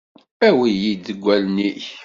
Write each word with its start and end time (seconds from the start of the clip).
Awi-yi-d 0.47 1.03
deg 1.07 1.19
wallen-ik. 1.23 1.83